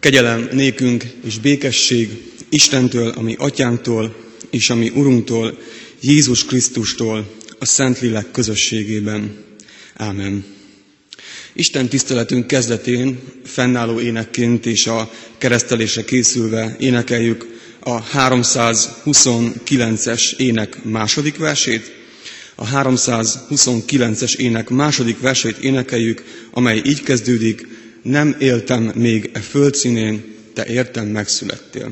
[0.00, 2.08] Kegyelem nékünk és békesség
[2.48, 4.16] Istentől, ami atyánktól,
[4.50, 5.58] és ami Urunktól,
[6.00, 9.44] Jézus Krisztustól, a Szentlélek közösségében.
[9.94, 10.44] Ámen.
[11.52, 17.46] Isten tiszteletünk kezdetén fennálló énekként és a keresztelésre készülve énekeljük
[17.80, 21.92] a 329-es ének második versét.
[22.54, 27.66] A 329-es ének második versét énekeljük, amely így kezdődik,
[28.02, 31.90] nem éltem még e földszínén, te értem megszülettél.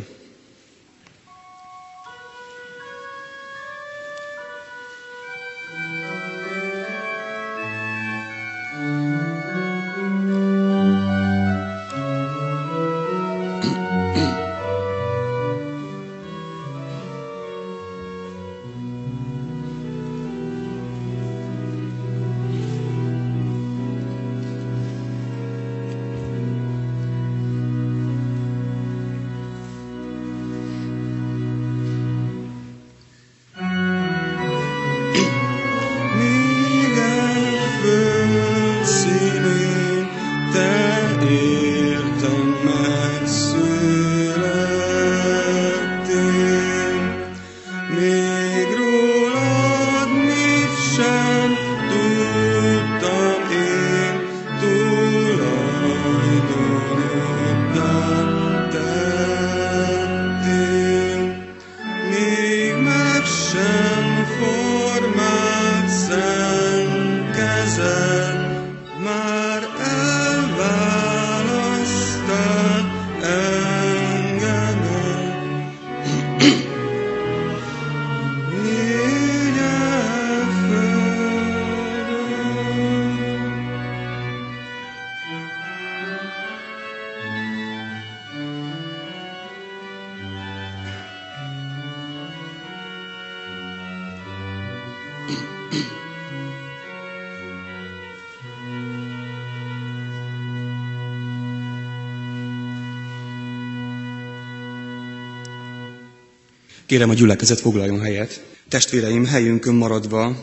[106.88, 108.42] Kérem a gyülekezet foglaljon helyet.
[108.68, 110.36] Testvéreim, helyünkön maradva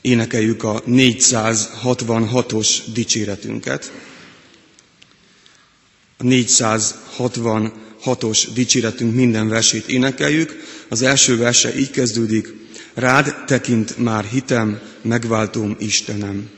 [0.00, 3.92] énekeljük a 466-os dicséretünket.
[6.18, 10.56] A 466-os dicséretünk minden versét énekeljük.
[10.88, 12.48] Az első verse így kezdődik.
[12.94, 16.50] Rád tekint már hitem, megváltom Istenem.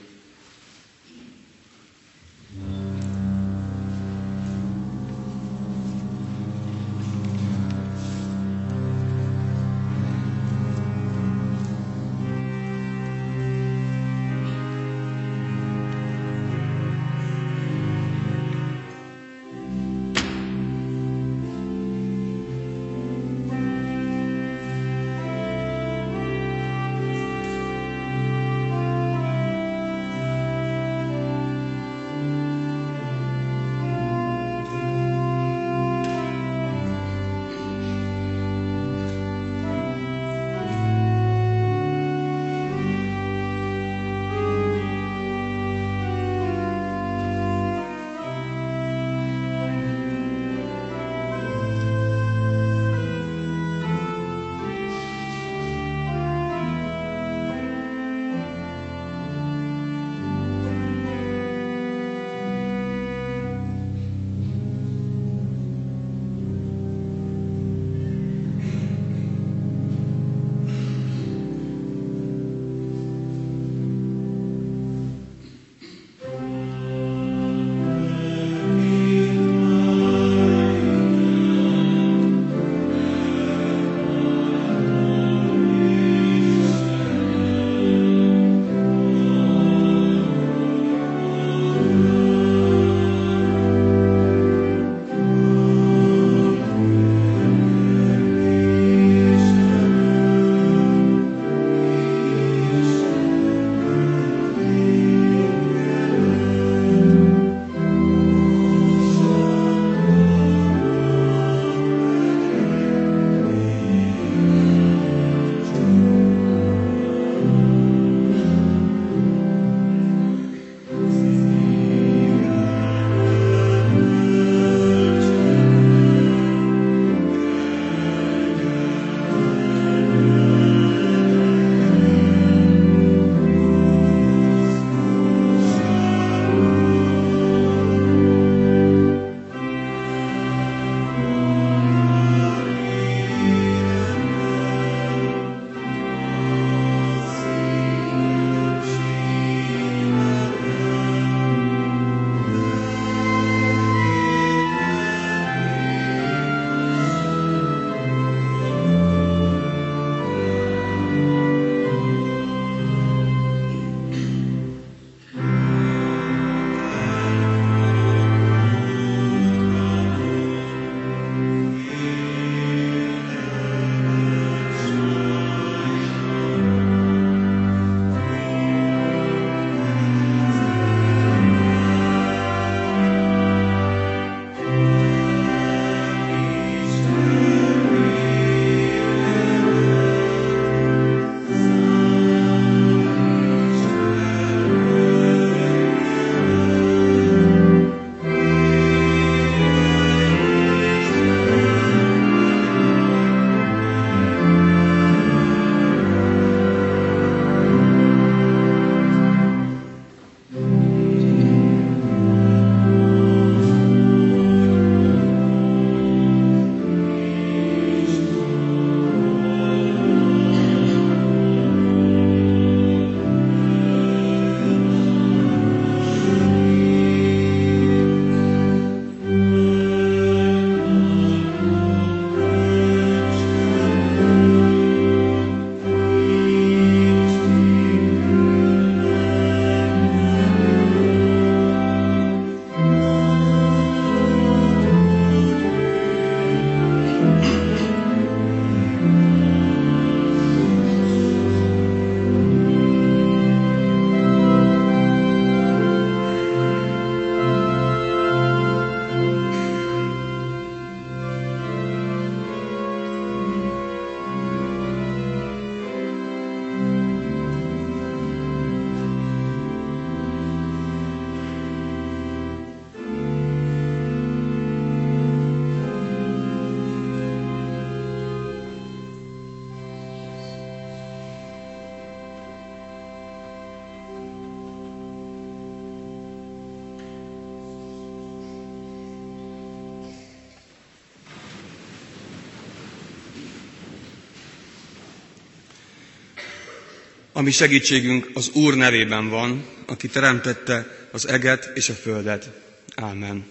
[297.43, 302.51] Ami segítségünk az Úr nevében van, aki teremtette az eget és a földet.
[302.95, 303.47] Ámen.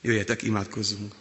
[0.00, 1.14] Jöjjetek, imádkozzunk.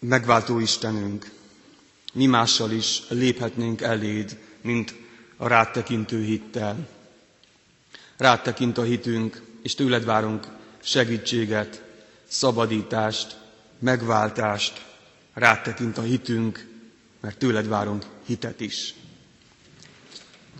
[0.00, 1.30] Megváltó Istenünk,
[2.12, 4.94] mi mással is léphetnénk eléd, mint
[5.36, 6.88] a rád tekintő hittel.
[8.16, 10.46] Rád tekint a hitünk, és tőled várunk
[10.82, 11.82] segítséget,
[12.28, 13.36] szabadítást,
[13.78, 14.88] megváltást.
[15.34, 16.66] Rád tekint a hitünk,
[17.20, 18.94] mert tőled várunk hitet is.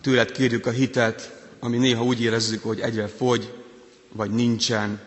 [0.01, 3.53] Tőled kérjük a hitet, ami néha úgy érezzük, hogy egyre fogy,
[4.13, 5.01] vagy nincsen.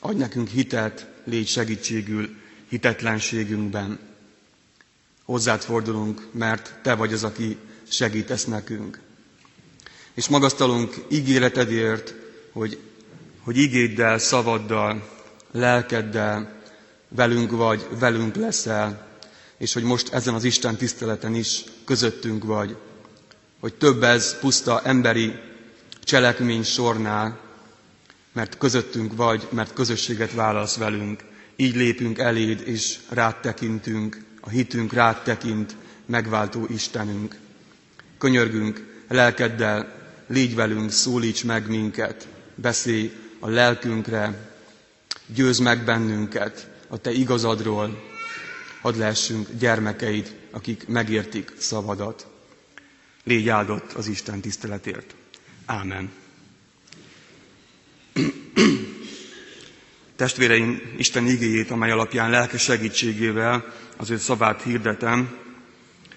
[0.00, 2.28] Adj nekünk hitet, légy segítségül
[2.68, 3.98] hitetlenségünkben.
[5.24, 7.56] Hozzád fordulunk, mert Te vagy az, aki
[7.88, 9.00] segítesz nekünk.
[10.14, 12.14] És magasztalunk ígéretedért,
[12.52, 12.78] hogy,
[13.40, 15.08] hogy igéddel, szavaddal,
[15.52, 16.57] lelkeddel
[17.08, 19.06] velünk vagy, velünk leszel,
[19.58, 22.76] és hogy most ezen az Isten tiszteleten is közöttünk vagy,
[23.60, 25.32] hogy több ez puszta emberi
[26.04, 27.38] cselekmény sornál,
[28.32, 31.24] mert közöttünk vagy, mert közösséget válasz velünk.
[31.56, 35.74] Így lépünk eléd, és rád tekintünk, a hitünk rád tekint,
[36.06, 37.36] megváltó Istenünk.
[38.18, 39.92] Könyörgünk, lelkeddel,
[40.26, 44.50] légy velünk, szólíts meg minket, beszélj a lelkünkre,
[45.34, 48.02] győz meg bennünket a Te igazadról,
[48.80, 52.26] hadd lehessünk gyermekeid, akik megértik szavadat.
[53.24, 55.14] Légy áldott az Isten tiszteletért.
[55.66, 56.10] Ámen.
[60.16, 65.36] Testvéreim, Isten igéjét, amely alapján lelke segítségével az ő szavát hirdetem,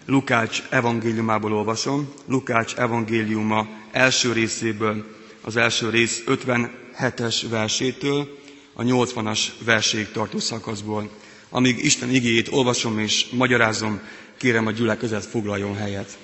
[0.05, 8.39] Lukács evangéliumából olvasom, Lukács evangéliuma első részéből, az első rész 57-es versétől,
[8.81, 11.09] a 80-as verséig tartó szakaszból.
[11.49, 14.01] Amíg Isten igéjét olvasom és magyarázom,
[14.37, 16.17] kérem a gyülekezet foglaljon helyet.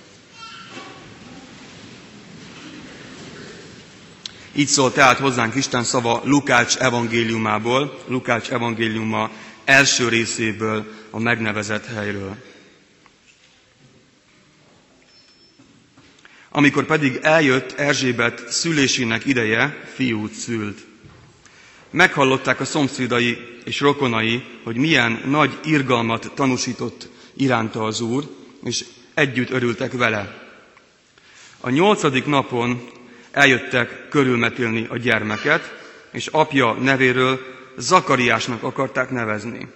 [4.55, 9.29] Így szól tehát hozzánk Isten szava Lukács evangéliumából, Lukács evangéliuma
[9.65, 12.35] első részéből, a megnevezett helyről.
[16.49, 20.86] Amikor pedig eljött Erzsébet szülésének ideje, fiút szült.
[21.89, 28.23] Meghallották a szomszédai és rokonai, hogy milyen nagy irgalmat tanúsított iránta az Úr,
[28.63, 30.45] és együtt örültek vele.
[31.59, 32.89] A nyolcadik napon
[33.31, 35.75] eljöttek körülmetélni a gyermeket,
[36.11, 37.39] és apja nevéről
[37.77, 39.67] Zakariásnak akarták nevezni.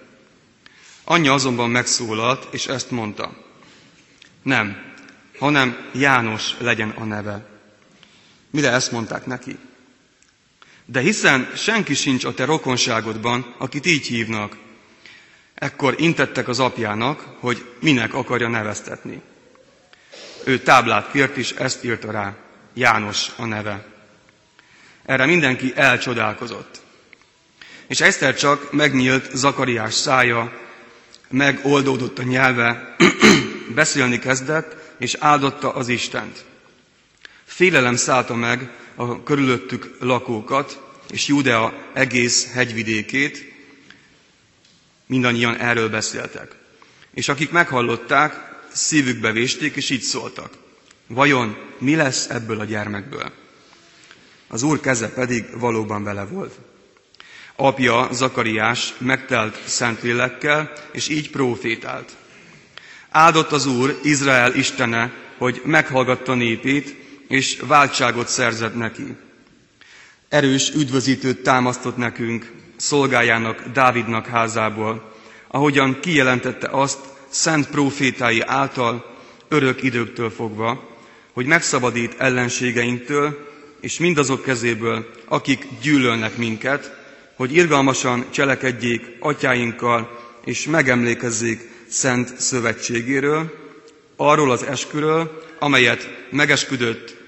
[1.04, 3.36] Anyja azonban megszólalt, és ezt mondta.
[4.42, 4.76] Nem,
[5.38, 7.46] hanem János legyen a neve.
[8.50, 9.58] Mire ezt mondták neki?
[10.84, 14.56] De hiszen senki sincs a te rokonságodban, akit így hívnak.
[15.54, 19.20] Ekkor intettek az apjának, hogy minek akarja neveztetni.
[20.44, 22.34] Ő táblát kért, és ezt írta rá.
[22.74, 23.86] János a neve.
[25.04, 26.80] Erre mindenki elcsodálkozott.
[27.86, 30.52] És egyszer csak megnyílt Zakariás szája,
[31.28, 32.96] megoldódott a nyelve,
[33.74, 36.44] beszélni kezdett, és áldotta az Istent.
[37.44, 40.80] Félelem szállta meg a körülöttük lakókat,
[41.10, 43.52] és Judea egész hegyvidékét,
[45.06, 46.56] mindannyian erről beszéltek.
[47.14, 48.34] És akik meghallották,
[48.72, 50.52] szívükbe vésték, és így szóltak.
[51.06, 53.32] Vajon mi lesz ebből a gyermekből?
[54.48, 56.54] Az úr keze pedig valóban vele volt.
[57.56, 62.16] Apja Zakariás megtelt Szentlélekkel, és így profétált.
[63.10, 67.01] Áldott az Úr, Izrael Istene, hogy meghallgatta népét,
[67.32, 69.16] és váltságot szerzett neki.
[70.28, 75.12] Erős üdvözítőt támasztott nekünk, szolgájának, Dávidnak házából,
[75.48, 76.98] ahogyan kijelentette azt
[77.28, 79.16] szent profétái által
[79.48, 80.96] örök időktől fogva,
[81.32, 83.48] hogy megszabadít ellenségeinktől,
[83.80, 86.96] és mindazok kezéből, akik gyűlölnek minket,
[87.36, 93.52] hogy irgalmasan cselekedjék atyáinkkal, és megemlékezzék szent szövetségéről,
[94.16, 97.20] arról az esküről, amelyet megesküdött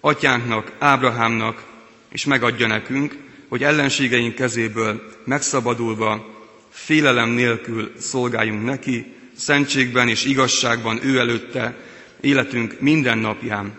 [0.00, 1.64] atyánknak, Ábrahámnak,
[2.08, 3.16] és megadja nekünk,
[3.48, 6.38] hogy ellenségeink kezéből megszabadulva,
[6.70, 11.76] félelem nélkül szolgáljunk neki, szentségben és igazságban ő előtte,
[12.20, 13.72] életünk minden napján.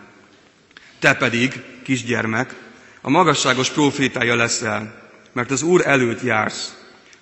[1.00, 2.56] Te pedig, kisgyermek,
[3.02, 6.76] a magasságos profétája leszel, mert az Úr előtt jársz,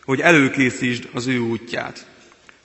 [0.06, 2.06] hogy előkészítsd az ő útját,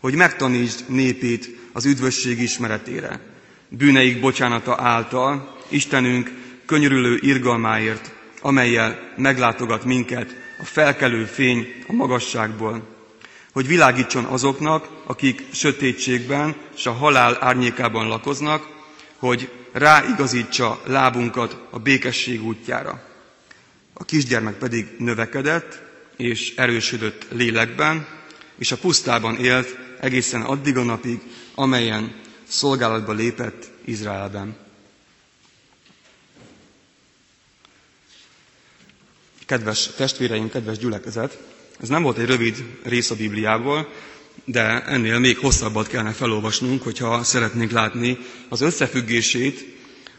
[0.01, 3.21] hogy megtanítsd népét az üdvösség ismeretére,
[3.69, 6.31] bűneik bocsánata által, Istenünk
[6.67, 12.83] könyörülő irgalmáért, amelyel meglátogat minket a felkelő fény a magasságból,
[13.53, 18.69] hogy világítson azoknak, akik sötétségben és a halál árnyékában lakoznak,
[19.19, 23.03] hogy ráigazítsa lábunkat a békesség útjára.
[23.93, 25.83] A kisgyermek pedig növekedett
[26.17, 28.07] és erősödött lélekben,
[28.59, 31.21] és a pusztában élt egészen addig a napig,
[31.55, 32.15] amelyen
[32.49, 34.64] szolgálatba lépett Izraelben.
[39.47, 41.39] Kedves testvéreim, kedves gyülekezet,
[41.81, 43.89] ez nem volt egy rövid rész a Bibliából,
[44.45, 49.65] de ennél még hosszabbat kellene felolvasnunk, hogyha szeretnénk látni az összefüggését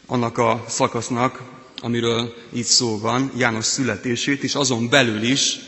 [0.06, 1.42] annak a szakasznak,
[1.80, 5.58] amiről itt szó van, János születését, és azon belül is,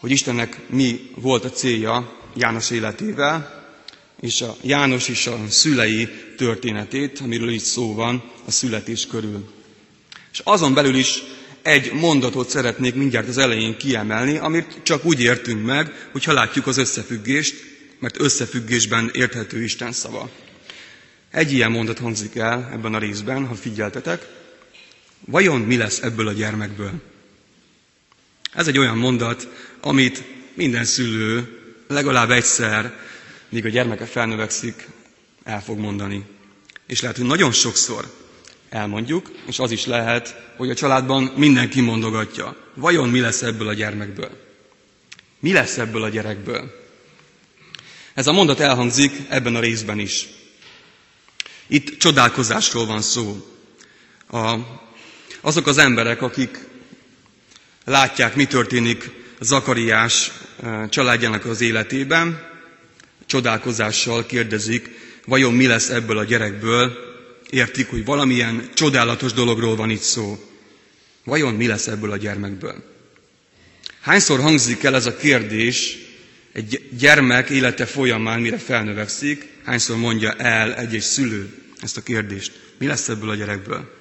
[0.00, 3.56] hogy Istennek mi volt a célja János életével,
[4.20, 9.48] és a János és a szülei történetét, amiről itt szó van a születés körül.
[10.32, 11.22] És azon belül is
[11.62, 16.76] egy mondatot szeretnék mindjárt az elején kiemelni, amit csak úgy értünk meg, hogyha látjuk az
[16.76, 17.54] összefüggést,
[17.98, 20.30] mert összefüggésben érthető Isten szava.
[21.30, 24.26] Egy ilyen mondat hangzik el ebben a részben, ha figyeltetek.
[25.24, 26.92] Vajon mi lesz ebből a gyermekből?
[28.52, 29.48] Ez egy olyan mondat,
[29.80, 30.22] amit
[30.54, 32.92] minden szülő legalább egyszer,
[33.48, 34.88] míg a gyermeke felnövekszik,
[35.44, 36.24] el fog mondani.
[36.86, 38.17] És lehet, hogy nagyon sokszor
[38.70, 42.56] elmondjuk, és az is lehet, hogy a családban mindenki mondogatja.
[42.74, 44.30] Vajon mi lesz ebből a gyermekből?
[45.40, 46.70] Mi lesz ebből a gyerekből?
[48.14, 50.26] Ez a mondat elhangzik ebben a részben is.
[51.66, 53.46] Itt csodálkozásról van szó.
[54.30, 54.54] A,
[55.40, 56.66] azok az emberek, akik
[57.84, 59.10] látják, mi történik
[59.40, 60.30] Zakariás
[60.62, 62.46] eh, családjának az életében,
[63.26, 64.90] csodálkozással kérdezik,
[65.26, 67.07] vajon mi lesz ebből a gyerekből,
[67.50, 70.38] értik, hogy valamilyen csodálatos dologról van itt szó.
[71.24, 72.84] Vajon mi lesz ebből a gyermekből?
[74.00, 75.98] Hányszor hangzik el ez a kérdés
[76.52, 82.52] egy gyermek élete folyamán, mire felnövekszik, hányszor mondja el egy-egy szülő ezt a kérdést?
[82.78, 83.96] Mi lesz ebből a gyerekből?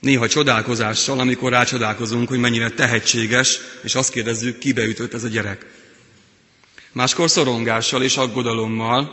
[0.00, 5.66] Néha csodálkozással, amikor rácsodálkozunk, hogy mennyire tehetséges, és azt kérdezzük, kibe ütött ez a gyerek.
[6.92, 9.10] Máskor szorongással és aggodalommal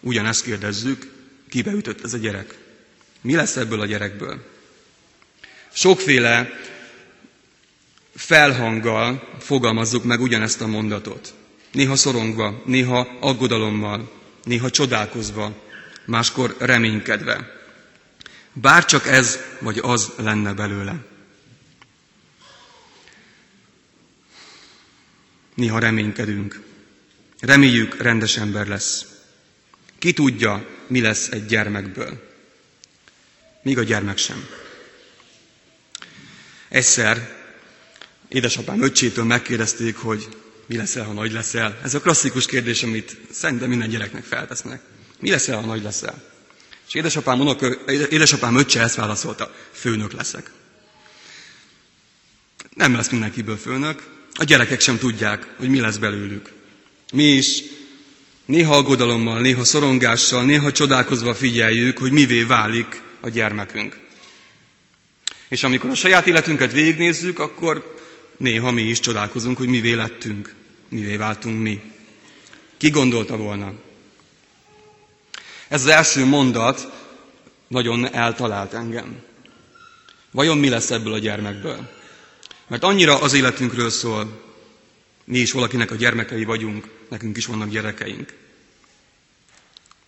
[0.00, 1.13] ugyanezt kérdezzük,
[1.54, 2.58] kibe ütött ez a gyerek.
[3.20, 4.44] Mi lesz ebből a gyerekből?
[5.72, 6.50] Sokféle
[8.14, 11.34] felhanggal fogalmazzuk meg ugyanezt a mondatot.
[11.72, 14.12] Néha szorongva, néha aggodalommal,
[14.44, 15.62] néha csodálkozva,
[16.04, 17.50] máskor reménykedve.
[18.52, 21.04] Bárcsak ez vagy az lenne belőle.
[25.54, 26.62] Néha reménykedünk.
[27.40, 29.06] Reméljük, rendes ember lesz.
[29.98, 32.32] Ki tudja, mi lesz egy gyermekből.
[33.62, 34.48] Míg a gyermek sem.
[36.68, 37.42] Egyszer
[38.28, 40.28] édesapám öccsétől megkérdezték, hogy
[40.66, 41.80] mi leszel, ha nagy leszel.
[41.82, 44.80] Ez a klasszikus kérdés, amit szerintem minden gyereknek feltesznek.
[45.20, 46.22] Mi leszel, ha nagy leszel?
[46.88, 50.50] És édesapám, unok, édesapám öccse ezt válaszolta, főnök leszek.
[52.74, 54.02] Nem lesz mindenkiből főnök,
[54.34, 56.52] a gyerekek sem tudják, hogy mi lesz belőlük.
[57.12, 57.62] Mi is
[58.44, 63.98] néha aggodalommal, néha szorongással, néha csodálkozva figyeljük, hogy mivé válik a gyermekünk.
[65.48, 67.96] És amikor a saját életünket végignézzük, akkor
[68.36, 70.54] néha mi is csodálkozunk, hogy mivé lettünk,
[70.88, 71.80] mivé váltunk mi.
[72.76, 73.72] Ki gondolta volna?
[75.68, 76.92] Ez az első mondat
[77.68, 79.22] nagyon eltalált engem.
[80.30, 81.88] Vajon mi lesz ebből a gyermekből?
[82.66, 84.42] Mert annyira az életünkről szól,
[85.24, 88.32] mi is valakinek a gyermekei vagyunk, nekünk is vannak gyerekeink.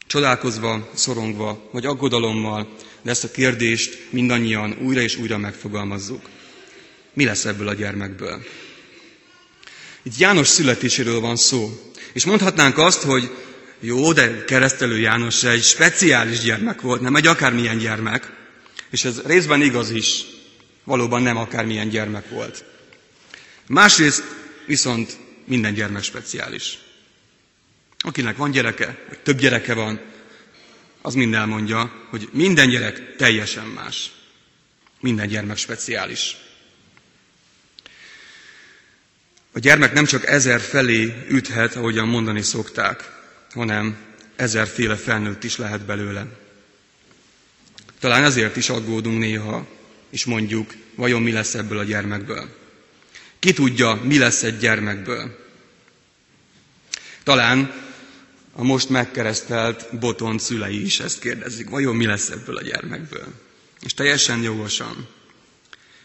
[0.07, 6.29] Csodálkozva, szorongva, vagy aggodalommal, de ezt a kérdést mindannyian újra és újra megfogalmazzuk.
[7.13, 8.45] Mi lesz ebből a gyermekből?
[10.03, 11.93] Itt János születéséről van szó.
[12.13, 13.31] És mondhatnánk azt, hogy
[13.81, 18.33] jó, de keresztelő János egy speciális gyermek volt, nem egy akármilyen gyermek.
[18.91, 20.25] És ez részben igaz is.
[20.85, 22.65] Valóban nem akármilyen gyermek volt.
[23.67, 24.23] Másrészt
[24.67, 26.79] viszont minden gyermek speciális.
[28.07, 30.01] Akinek van gyereke, vagy több gyereke van,
[31.03, 34.11] az mind elmondja, hogy minden gyerek teljesen más.
[35.01, 36.37] Minden gyermek speciális.
[39.53, 43.11] A gyermek nem csak ezer felé üthet, ahogyan mondani szokták,
[43.51, 43.97] hanem
[44.37, 46.27] ezerféle felnőtt is lehet belőle.
[48.01, 49.67] Talán ezért is aggódunk néha,
[50.11, 52.57] és mondjuk, vajon mi lesz ebből a gyermekből.
[53.39, 55.45] Ki tudja, mi lesz egy gyermekből.
[57.23, 57.85] Talán
[58.59, 63.27] a most megkeresztelt boton szülei is ezt kérdezik, vajon mi lesz ebből a gyermekből.
[63.81, 65.09] És teljesen jogosan.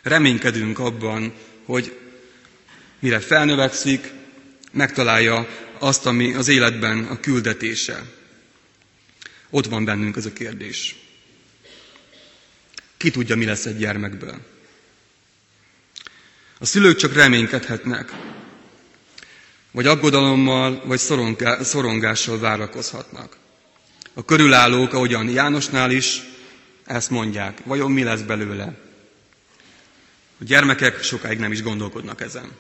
[0.02, 1.34] Reménykedünk abban,
[1.66, 1.98] hogy
[3.00, 4.12] mire felnövekszik,
[4.72, 5.48] megtalálja
[5.80, 8.04] azt, ami az életben a küldetése.
[9.50, 10.96] Ott van bennünk ez a kérdés.
[12.98, 14.42] Ki tudja, mi lesz egy gyermekből?
[16.60, 18.12] A szülők csak reménykedhetnek,
[19.72, 21.00] vagy aggodalommal, vagy
[21.62, 23.38] szorongással várakozhatnak.
[24.14, 26.22] A körülállók, ahogyan Jánosnál is,
[26.86, 27.62] ezt mondják.
[27.66, 28.64] Vajon mi lesz belőle?
[30.40, 32.52] A gyermekek sokáig nem is gondolkodnak ezen.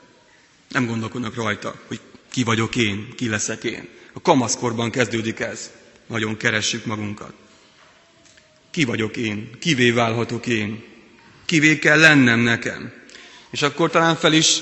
[0.69, 1.99] Nem gondolkodnak rajta, hogy
[2.31, 3.87] ki vagyok én, ki leszek én.
[4.13, 5.71] A kamaszkorban kezdődik ez.
[6.07, 7.33] Nagyon keressük magunkat.
[8.71, 9.49] Ki vagyok én?
[9.59, 10.83] Kivé válhatok én?
[11.45, 12.93] Kivé kell lennem nekem?
[13.49, 14.61] És akkor talán fel is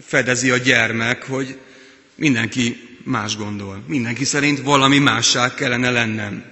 [0.00, 1.58] fedezi a gyermek, hogy
[2.16, 3.82] mindenki más gondol.
[3.86, 6.44] Mindenki szerint valami másság kellene lennem.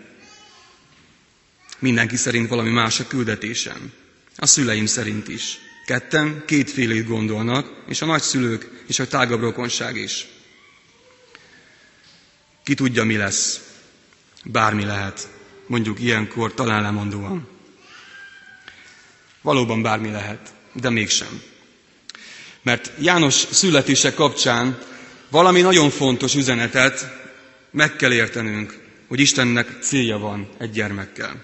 [1.78, 3.92] Mindenki szerint valami más a küldetésem.
[4.36, 5.58] A szüleim szerint is.
[5.86, 10.26] Ketten kétfélét gondolnak, és a nagyszülők és a tágabb rokonság is.
[12.64, 13.60] Ki tudja, mi lesz.
[14.44, 15.28] Bármi lehet.
[15.66, 17.48] Mondjuk ilyenkor talán lemondóan.
[19.42, 21.42] Valóban bármi lehet, de mégsem.
[22.62, 24.78] Mert János születése kapcsán
[25.34, 27.08] valami nagyon fontos üzenetet
[27.70, 31.42] meg kell értenünk, hogy Istennek célja van egy gyermekkel.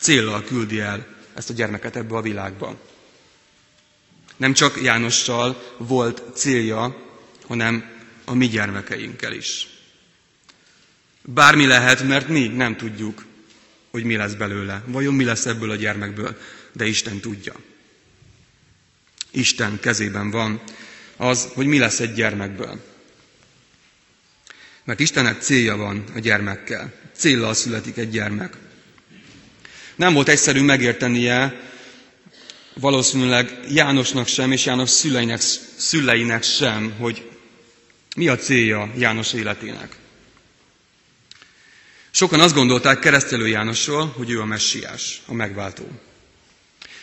[0.00, 2.80] Céllal küldi el ezt a gyermeket ebbe a világba.
[4.36, 6.96] Nem csak Jánossal volt célja,
[7.46, 7.90] hanem
[8.24, 9.68] a mi gyermekeinkkel is.
[11.22, 13.24] Bármi lehet, mert mi nem tudjuk,
[13.90, 14.82] hogy mi lesz belőle.
[14.86, 16.36] Vajon mi lesz ebből a gyermekből,
[16.72, 17.54] de Isten tudja.
[19.30, 20.60] Isten kezében van
[21.18, 22.80] az, hogy mi lesz egy gyermekből.
[24.84, 26.92] Mert Istennek célja van a gyermekkel.
[27.16, 28.56] Céllal születik egy gyermek.
[29.96, 31.60] Nem volt egyszerű megértenie
[32.74, 35.40] valószínűleg Jánosnak sem, és János szüleinek,
[35.76, 37.30] szüleinek sem, hogy
[38.16, 39.96] mi a célja János életének.
[42.10, 45.88] Sokan azt gondolták keresztelő Jánosról, hogy ő a messiás, a megváltó.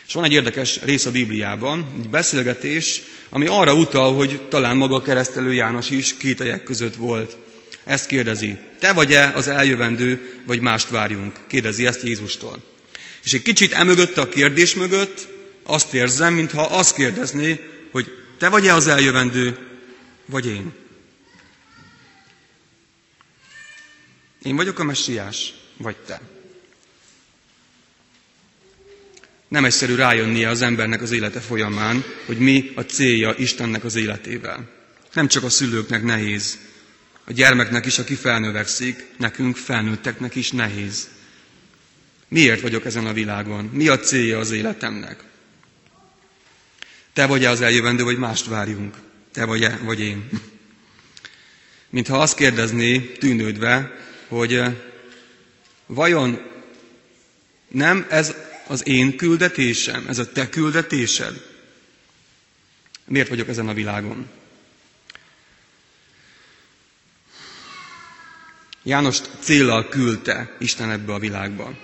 [0.06, 4.94] És van egy érdekes rész a Bibliában, egy beszélgetés, ami arra utal, hogy talán maga
[4.94, 7.36] a keresztelő János is kételyek között volt.
[7.84, 11.36] Ezt kérdezi, te vagy-e az eljövendő, vagy mást várjunk?
[11.46, 12.62] Kérdezi ezt Jézustól.
[13.24, 15.28] És egy kicsit emögött a kérdés mögött
[15.62, 17.60] azt érzem, mintha azt kérdezné,
[17.92, 18.06] hogy
[18.38, 19.58] te vagy-e az eljövendő,
[20.26, 20.72] vagy én?
[24.42, 26.20] Én vagyok a messiás, vagy te?
[29.48, 34.68] Nem egyszerű rájönnie az embernek az élete folyamán, hogy mi a célja Istennek az életével.
[35.12, 36.58] Nem csak a szülőknek nehéz,
[37.24, 41.08] a gyermeknek is, aki felnövekszik, nekünk felnőtteknek is nehéz.
[42.28, 43.64] Miért vagyok ezen a világon?
[43.64, 45.24] Mi a célja az életemnek?
[47.12, 48.94] Te vagy-e az eljövendő, vagy mást várjunk?
[49.32, 50.28] Te vagy-e, vagy én?
[51.90, 53.96] Mintha azt kérdezné, tűnődve,
[54.28, 54.74] hogy eh,
[55.86, 56.40] vajon
[57.68, 58.34] nem ez
[58.66, 61.54] az én küldetésem, ez a te küldetésed?
[63.04, 64.28] Miért vagyok ezen a világon?
[68.82, 71.78] János célral küldte Isten ebbe a világba.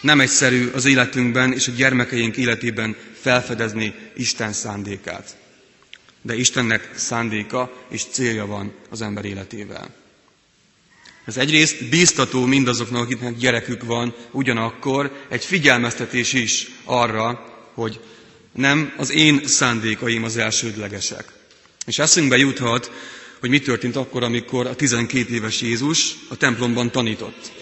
[0.00, 5.36] Nem egyszerű az életünkben és a gyermekeink életében felfedezni Isten szándékát.
[6.22, 9.99] De Istennek szándéka és célja van az ember életével.
[11.24, 18.00] Ez egyrészt bíztató mindazoknak, akiknek gyerekük van, ugyanakkor egy figyelmeztetés is arra, hogy
[18.52, 21.32] nem az én szándékaim az elsődlegesek.
[21.86, 22.90] És eszünkbe juthat,
[23.40, 27.52] hogy mi történt akkor, amikor a 12 éves Jézus a templomban tanított.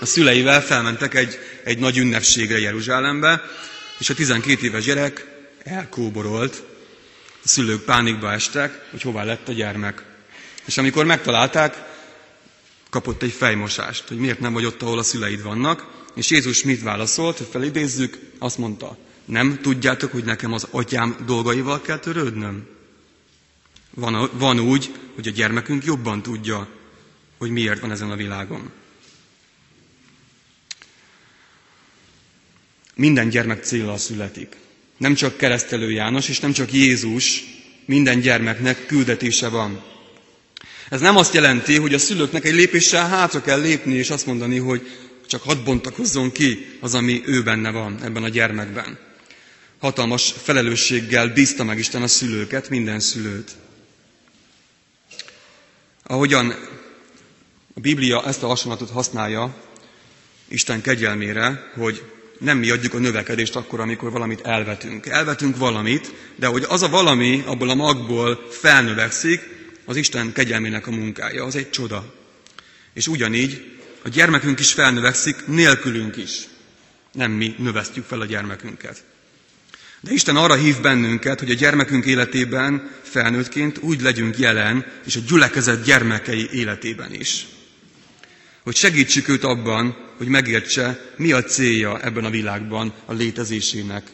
[0.00, 3.42] A szüleivel felmentek egy, egy nagy ünnepségre Jeruzsálembe,
[3.98, 5.26] és a 12 éves gyerek
[5.64, 6.62] elkóborolt,
[7.44, 10.02] a szülők pánikba estek, hogy hová lett a gyermek.
[10.64, 11.87] És amikor megtalálták,
[12.90, 16.82] kapott egy fejmosást, hogy miért nem vagy ott, ahol a szüleid vannak, és Jézus mit
[16.82, 22.66] válaszolt, hogy felidézzük, azt mondta, nem tudjátok, hogy nekem az atyám dolgaival kell törődnöm?
[23.90, 26.68] Van, van úgy, hogy a gyermekünk jobban tudja,
[27.38, 28.70] hogy miért van ezen a világon.
[32.94, 34.56] Minden gyermek célra születik.
[34.96, 37.44] Nem csak keresztelő János, és nem csak Jézus,
[37.84, 39.82] minden gyermeknek küldetése van.
[40.90, 44.58] Ez nem azt jelenti, hogy a szülőknek egy lépéssel hátra kell lépni, és azt mondani,
[44.58, 44.86] hogy
[45.26, 48.98] csak hadd bontakozzon ki az, ami ő benne van ebben a gyermekben.
[49.78, 53.50] Hatalmas felelősséggel bízta meg Isten a szülőket, minden szülőt.
[56.02, 56.50] Ahogyan
[57.74, 59.54] a Biblia ezt a hasonlatot használja
[60.48, 62.02] Isten kegyelmére, hogy
[62.38, 65.06] nem mi adjuk a növekedést akkor, amikor valamit elvetünk.
[65.06, 69.57] Elvetünk valamit, de hogy az a valami abból a magból felnövekszik,
[69.88, 72.14] az Isten kegyelmének a munkája, az egy csoda.
[72.92, 76.48] És ugyanígy a gyermekünk is felnövekszik, nélkülünk is.
[77.12, 79.04] Nem mi növesztjük fel a gyermekünket.
[80.00, 85.20] De Isten arra hív bennünket, hogy a gyermekünk életében felnőttként úgy legyünk jelen, és a
[85.28, 87.46] gyülekezet gyermekei életében is.
[88.62, 94.06] Hogy segítsük őt abban, hogy megértse, mi a célja ebben a világban a létezésének,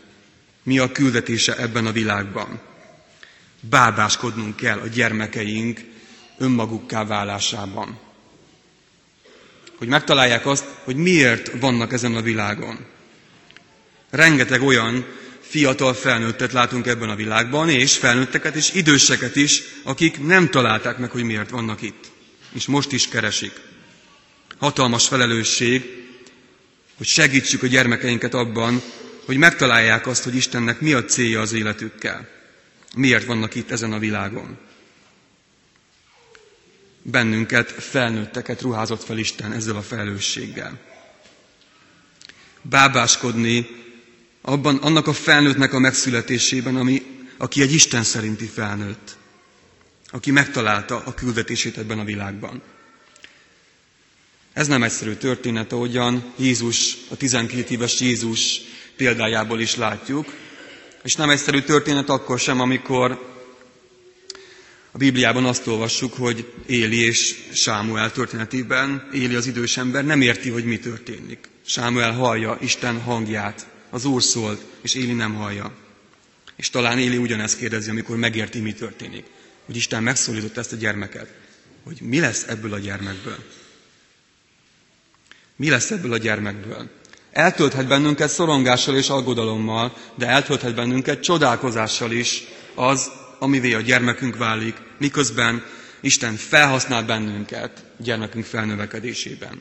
[0.62, 2.60] mi a küldetése ebben a világban.
[3.68, 5.80] Bábáskodnunk kell a gyermekeink
[6.38, 7.98] önmagukká válásában.
[9.76, 12.86] Hogy megtalálják azt, hogy miért vannak ezen a világon.
[14.10, 15.06] Rengeteg olyan
[15.40, 21.10] fiatal felnőttet látunk ebben a világban, és felnőtteket és időseket is, akik nem találták meg,
[21.10, 22.04] hogy miért vannak itt.
[22.52, 23.52] És most is keresik.
[24.58, 25.82] Hatalmas felelősség,
[26.96, 28.82] hogy segítsük a gyermekeinket abban,
[29.24, 32.33] hogy megtalálják azt, hogy Istennek mi a célja az életükkel.
[32.96, 34.58] Miért vannak itt ezen a világon.
[37.02, 40.80] Bennünket, felnőtteket ruházott fel Isten ezzel a felelősséggel.
[42.62, 43.66] Bábáskodni
[44.40, 47.02] abban, annak a felnőttnek a megszületésében, ami,
[47.36, 49.16] aki egy Isten szerinti felnőtt,
[50.10, 52.62] aki megtalálta a küldetését ebben a világban.
[54.52, 58.60] Ez nem egyszerű történet, ahogyan Jézus, a 12 éves Jézus
[58.96, 60.32] példájából is látjuk,
[61.04, 63.32] és nem egyszerű történet akkor sem, amikor
[64.90, 70.50] a Bibliában azt olvassuk, hogy Éli és Sámuel történetében Éli az idős ember nem érti,
[70.50, 71.48] hogy mi történik.
[71.66, 75.72] Sámuel hallja Isten hangját, az Úr szólt, és Éli nem hallja.
[76.56, 79.24] És talán Éli ugyanezt kérdezi, amikor megérti, mi történik.
[79.64, 81.32] Hogy Isten megszólított ezt a gyermeket.
[81.82, 83.38] Hogy mi lesz ebből a gyermekből?
[85.56, 86.90] Mi lesz ebből a gyermekből?
[87.34, 92.42] Eltölthet bennünket szorongással és aggodalommal, de eltölthet bennünket csodálkozással is
[92.74, 95.64] az, amivé a gyermekünk válik, miközben
[96.00, 99.60] Isten felhasznál bennünket gyermekünk felnövekedésében.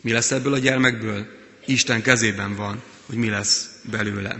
[0.00, 1.26] Mi lesz ebből a gyermekből?
[1.66, 4.36] Isten kezében van, hogy mi lesz belőle.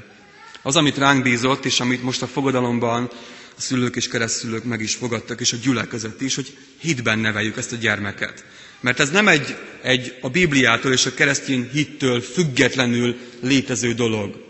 [0.62, 3.10] Az, amit ránk bízott, és amit most a fogadalomban
[3.56, 7.72] a szülők és keresztülők meg is fogadtak, és a gyülekezet is, hogy hitben neveljük ezt
[7.72, 8.44] a gyermeket.
[8.80, 14.44] Mert ez nem egy, egy a Bibliától és a keresztény hittől függetlenül létező dolog.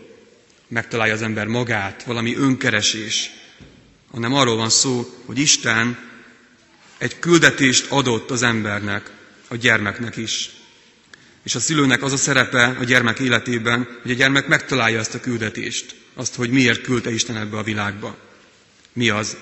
[0.67, 3.29] Megtalálja az ember magát, valami önkeresés,
[4.11, 5.97] hanem arról van szó, hogy Isten
[6.97, 9.11] egy küldetést adott az embernek,
[9.47, 10.49] a gyermeknek is.
[11.43, 15.19] És a szülőnek az a szerepe a gyermek életében, hogy a gyermek megtalálja ezt a
[15.19, 18.17] küldetést, azt, hogy miért küldte Isten ebbe a világba.
[18.93, 19.37] Mi az?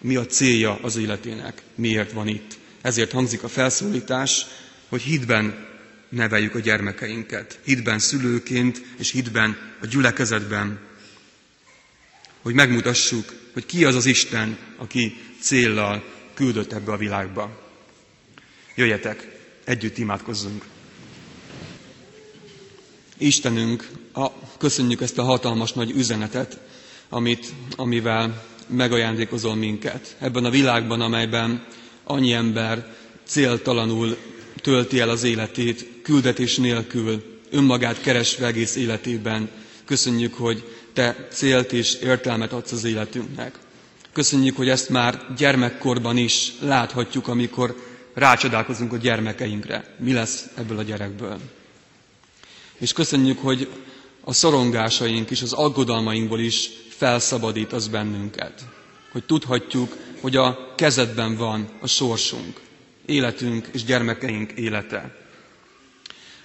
[0.00, 1.62] Mi a célja az életének?
[1.74, 2.57] Miért van itt?
[2.80, 4.46] Ezért hangzik a felszólítás,
[4.88, 5.66] hogy hitben
[6.08, 7.58] neveljük a gyermekeinket.
[7.64, 10.80] Hitben szülőként, és hitben a gyülekezetben.
[12.42, 17.62] Hogy megmutassuk, hogy ki az az Isten, aki céllal küldött ebbe a világba.
[18.74, 20.64] Jöjjetek, együtt imádkozzunk.
[23.18, 26.58] Istenünk, a, köszönjük ezt a hatalmas nagy üzenetet,
[27.08, 30.16] amit, amivel megajándékozol minket.
[30.18, 31.66] Ebben a világban, amelyben
[32.08, 32.94] annyi ember
[33.26, 34.16] céltalanul
[34.62, 39.50] tölti el az életét, küldetés nélkül, önmagát keresve egész életében.
[39.84, 43.58] Köszönjük, hogy Te célt és értelmet adsz az életünknek.
[44.12, 47.76] Köszönjük, hogy ezt már gyermekkorban is láthatjuk, amikor
[48.14, 49.94] rácsodálkozunk a gyermekeinkre.
[49.98, 51.38] Mi lesz ebből a gyerekből?
[52.78, 53.68] És köszönjük, hogy
[54.24, 58.64] a szorongásaink és az aggodalmainkból is felszabadít az bennünket.
[59.12, 62.60] Hogy tudhatjuk, hogy a kezedben van a sorsunk,
[63.06, 65.16] életünk és gyermekeink élete.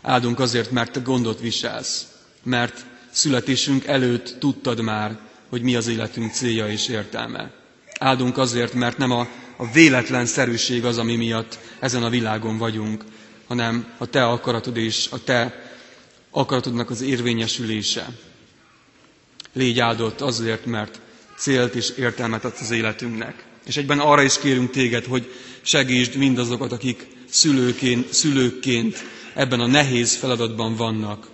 [0.01, 2.07] Áldunk azért, mert te gondot viselsz,
[2.43, 7.51] mert születésünk előtt tudtad már, hogy mi az életünk célja és értelme.
[7.99, 13.03] Áldunk azért, mert nem a, a véletlen szerűség az, ami miatt ezen a világon vagyunk,
[13.47, 15.71] hanem a te akaratod és a te
[16.31, 18.07] akaratodnak az érvényesülése.
[19.53, 20.99] Légy áldott azért, mert
[21.37, 23.43] célt és értelmet adsz az életünknek.
[23.65, 30.15] És egyben arra is kérünk téged, hogy segítsd mindazokat, akik szülőként, szülőkként ebben a nehéz
[30.15, 31.29] feladatban vannak.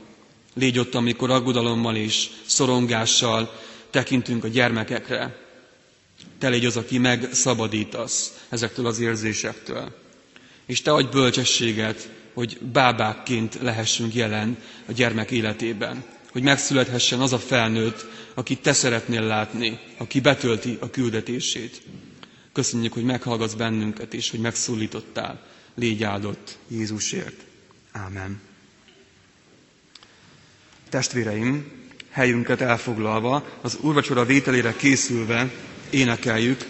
[0.53, 5.37] Légy ott, amikor aggodalommal és szorongással tekintünk a gyermekekre.
[6.39, 9.95] Te légy az, aki megszabadítasz ezektől az érzésektől.
[10.65, 16.03] És te adj bölcsességet, hogy bábákként lehessünk jelen a gyermek életében.
[16.31, 21.81] Hogy megszülethessen az a felnőtt, akit te szeretnél látni, aki betölti a küldetését.
[22.53, 25.47] Köszönjük, hogy meghallgatsz bennünket, és hogy megszólítottál.
[25.75, 27.43] Légy áldott Jézusért.
[27.91, 28.41] Ámen.
[30.89, 31.71] Testvéreim,
[32.09, 35.51] helyünket elfoglalva, az úrvacsora vételére készülve
[35.89, 36.65] énekeljük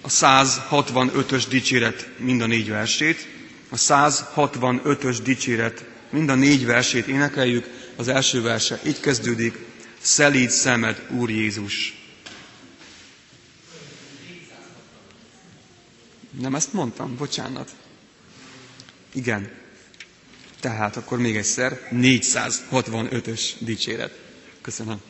[0.00, 3.28] a 165-ös dicséret mind a négy versét,
[3.68, 9.58] a 165-ös dicséret mind a négy versét énekeljük, az első verse így kezdődik,
[10.00, 11.97] Szelíd szemed, Úr Jézus.
[16.38, 17.16] Nem ezt mondtam?
[17.16, 17.70] Bocsánat.
[19.12, 19.50] Igen.
[20.60, 24.18] Tehát akkor még egyszer 465-ös dicséret.
[24.60, 25.00] Köszönöm.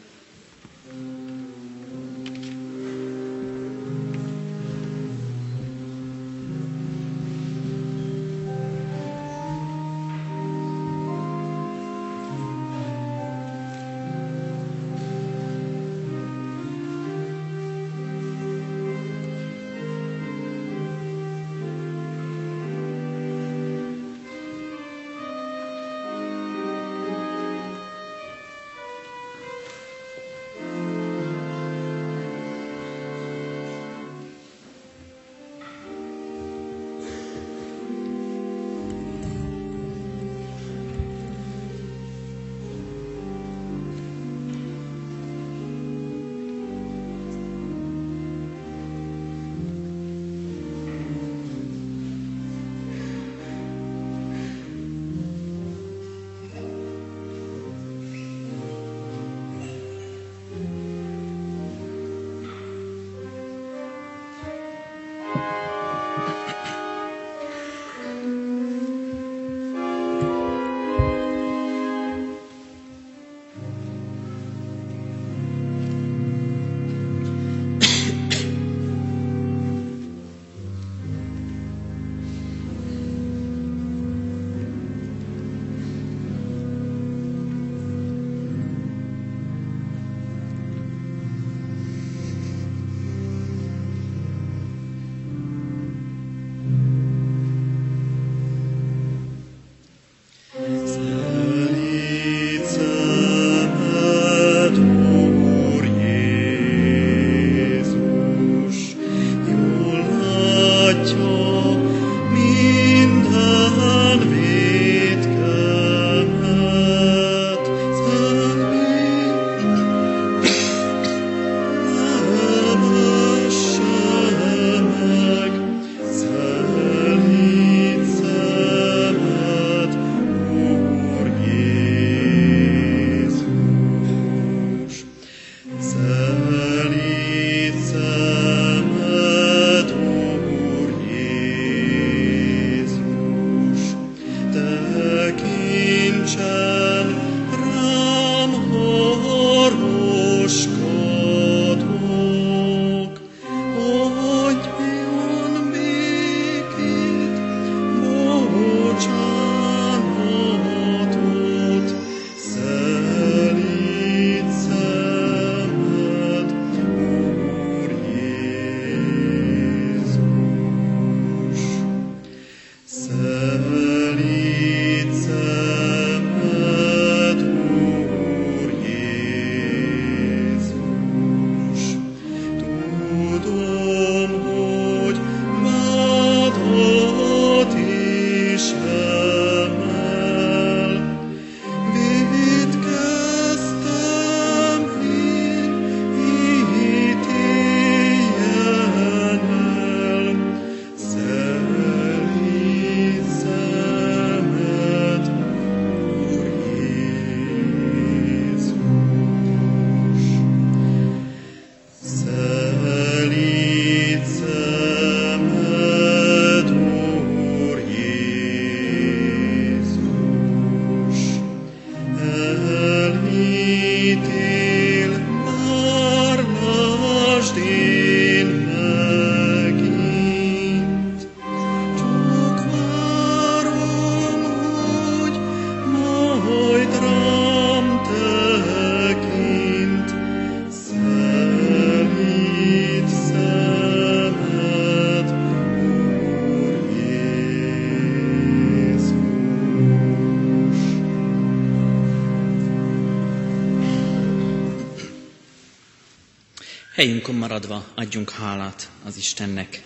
[256.99, 259.83] Helyünkön maradva adjunk hálát az Istennek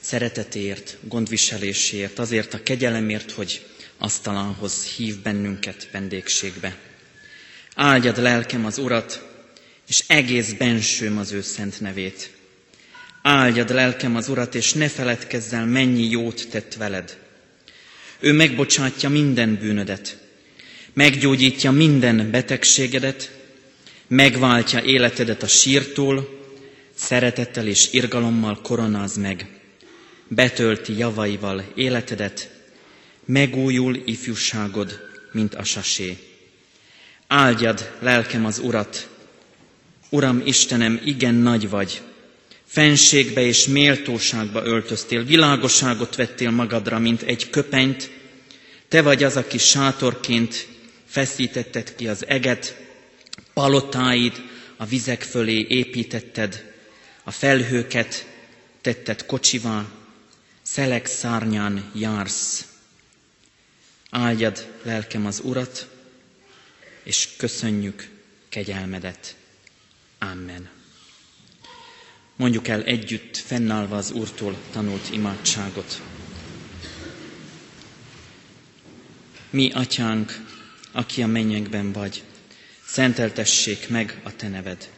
[0.00, 3.66] szeretetért, gondviselésért, azért a kegyelemért, hogy
[3.98, 6.76] asztalához hív bennünket vendégségbe.
[7.74, 9.26] Áldjad lelkem az Urat,
[9.88, 12.30] és egész bensőm az ő szent nevét.
[13.22, 17.18] Áldjad lelkem az Urat, és ne feledkezz el, mennyi jót tett veled.
[18.20, 20.18] Ő megbocsátja minden bűnödet,
[20.92, 23.30] meggyógyítja minden betegségedet,
[24.08, 26.36] megváltja életedet a sírtól,
[26.98, 29.46] szeretettel és irgalommal koronáz meg,
[30.28, 32.50] betölti javaival életedet,
[33.24, 35.00] megújul ifjúságod,
[35.32, 36.16] mint a sasé.
[37.26, 39.08] Áldjad lelkem az Urat,
[40.10, 42.02] Uram Istenem, igen nagy vagy,
[42.64, 48.10] fenségbe és méltóságba öltöztél, világosságot vettél magadra, mint egy köpenyt,
[48.88, 50.66] te vagy az, aki sátorként
[51.06, 52.76] feszítetted ki az eget,
[53.54, 54.32] palotáid
[54.76, 56.76] a vizek fölé építetted,
[57.28, 58.26] a felhőket
[58.80, 59.88] tetted kocsivá,
[60.62, 62.66] szelek szárnyán jársz.
[64.10, 65.88] Áldjad lelkem az Urat,
[67.02, 68.08] és köszönjük
[68.48, 69.36] kegyelmedet.
[70.18, 70.68] Amen.
[72.36, 76.02] Mondjuk el együtt, fennállva az Úrtól tanult imádságot.
[79.50, 80.44] Mi, Atyánk,
[80.92, 82.22] aki a mennyekben vagy,
[82.86, 84.97] szenteltessék meg a Te neved.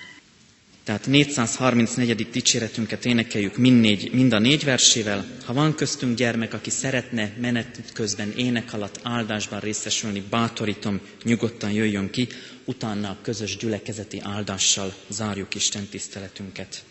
[0.91, 2.29] Tehát 434.
[2.31, 5.25] dicséretünket énekeljük mind, négy, mind a négy versével.
[5.45, 12.09] Ha van köztünk gyermek, aki szeretne menet közben ének alatt áldásban részesülni, bátorítom, nyugodtan jöjjön
[12.09, 12.27] ki,
[12.65, 16.83] utána a közös gyülekezeti áldással zárjuk Isten tiszteletünket.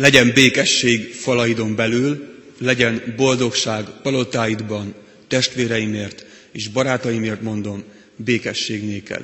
[0.00, 4.94] Legyen békesség falaidon belül, legyen boldogság palotáidban,
[5.28, 7.84] testvéreimért és barátaimért mondom,
[8.16, 9.22] békesség néked.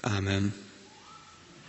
[0.00, 0.54] Ámen.